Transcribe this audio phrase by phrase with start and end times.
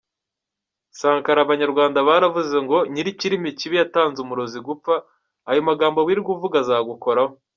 [0.99, 4.93] Sankara abanyarwanda baravuze ngo nyirikirimi kibi yatanze umurozi gupfa,
[5.49, 7.33] ayo magambo wirirwa uvuga azagukoraho!